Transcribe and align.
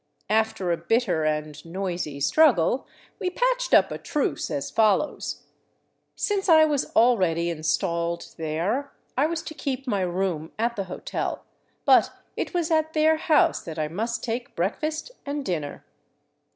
After 0.31 0.71
a 0.71 0.77
bitter 0.77 1.23
and 1.25 1.63
noisy 1.63 2.19
struggle 2.19 2.87
we 3.19 3.29
patched 3.29 3.71
up 3.71 3.91
a 3.91 3.99
truce 3.99 4.49
as 4.49 4.71
follows: 4.71 5.43
Since 6.15 6.49
I 6.49 6.65
was 6.65 6.87
already 6.95 7.51
enstalled 7.51 8.33
there, 8.35 8.91
I 9.15 9.27
was 9.27 9.43
to 9.43 9.53
keep 9.53 9.85
my 9.85 10.01
room 10.01 10.53
at 10.57 10.75
the 10.75 10.85
hotel, 10.85 11.43
but 11.85 12.11
it 12.35 12.51
was 12.51 12.71
at 12.71 12.93
their 12.93 13.17
house 13.17 13.61
that 13.61 13.77
I 13.77 13.89
must 13.89 14.23
take 14.23 14.55
breakfast 14.55 15.11
and 15.23 15.45
dinner. 15.45 15.85